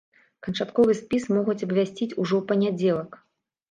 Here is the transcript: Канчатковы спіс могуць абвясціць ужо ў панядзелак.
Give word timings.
Канчатковы 0.47 0.95
спіс 1.01 1.29
могуць 1.37 1.57
абвясціць 1.69 2.11
ужо 2.21 2.35
ў 2.37 2.43
панядзелак. 2.53 3.25